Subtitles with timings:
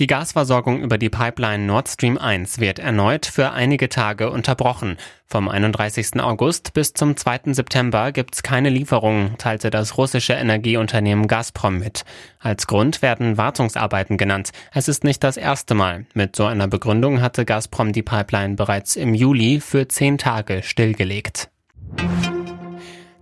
[0.00, 4.96] Die Gasversorgung über die Pipeline Nord Stream 1 wird erneut für einige Tage unterbrochen.
[5.26, 6.18] Vom 31.
[6.20, 7.52] August bis zum 2.
[7.52, 12.06] September gibt's keine Lieferungen, teilte das russische Energieunternehmen Gazprom mit.
[12.38, 14.52] Als Grund werden Wartungsarbeiten genannt.
[14.72, 16.06] Es ist nicht das erste Mal.
[16.14, 21.50] Mit so einer Begründung hatte Gazprom die Pipeline bereits im Juli für zehn Tage stillgelegt.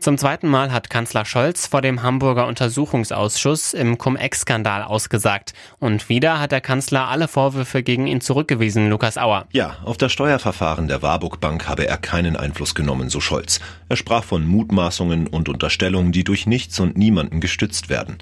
[0.08, 5.52] Zum zweiten Mal hat Kanzler Scholz vor dem Hamburger Untersuchungsausschuss im Cum-Ex-Skandal ausgesagt.
[5.80, 9.44] Und wieder hat der Kanzler alle Vorwürfe gegen ihn zurückgewiesen, Lukas Auer.
[9.52, 13.60] Ja, auf das Steuerverfahren der Warburg Bank habe er keinen Einfluss genommen, so Scholz.
[13.90, 18.16] Er sprach von Mutmaßungen und Unterstellungen, die durch nichts und niemanden gestützt werden.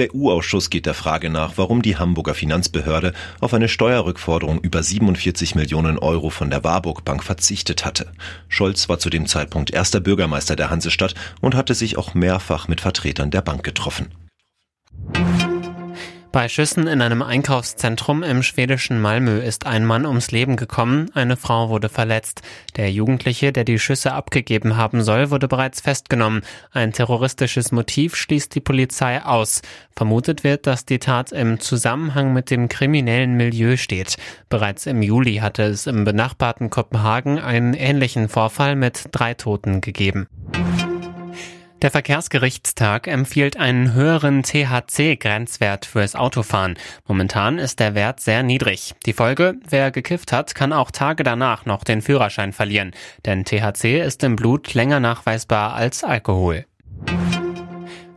[0.00, 5.56] Der EU-Ausschuss geht der Frage nach, warum die Hamburger Finanzbehörde auf eine Steuerrückforderung über 47
[5.56, 8.10] Millionen Euro von der Warburg Bank verzichtet hatte.
[8.48, 12.80] Scholz war zu dem Zeitpunkt erster Bürgermeister der Hansestadt und hatte sich auch mehrfach mit
[12.80, 14.08] Vertretern der Bank getroffen.
[16.32, 21.36] Bei Schüssen in einem Einkaufszentrum im schwedischen Malmö ist ein Mann ums Leben gekommen, eine
[21.36, 22.42] Frau wurde verletzt.
[22.76, 26.42] Der Jugendliche, der die Schüsse abgegeben haben soll, wurde bereits festgenommen.
[26.70, 29.60] Ein terroristisches Motiv schließt die Polizei aus.
[29.96, 34.16] Vermutet wird, dass die Tat im Zusammenhang mit dem kriminellen Milieu steht.
[34.48, 40.28] Bereits im Juli hatte es im benachbarten Kopenhagen einen ähnlichen Vorfall mit drei Toten gegeben.
[41.82, 46.76] Der Verkehrsgerichtstag empfiehlt einen höheren THC-Grenzwert fürs Autofahren.
[47.06, 48.94] Momentan ist der Wert sehr niedrig.
[49.06, 52.92] Die Folge, wer gekifft hat, kann auch Tage danach noch den Führerschein verlieren.
[53.24, 56.66] Denn THC ist im Blut länger nachweisbar als Alkohol.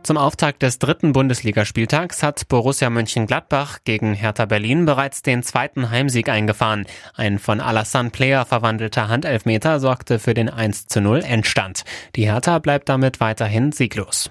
[0.04, 6.28] Zum Auftakt des dritten Bundesligaspieltags hat Borussia Mönchengladbach gegen Hertha Berlin bereits den zweiten Heimsieg
[6.28, 6.84] eingefahren.
[7.14, 11.84] Ein von Alassane Player verwandelter Handelfmeter sorgte für den 1 zu 0 Endstand.
[12.16, 14.28] Die Hertha bleibt damit weiterhin sieglos.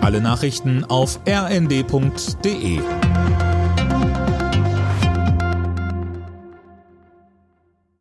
[0.00, 2.80] Alle Nachrichten auf rnd.de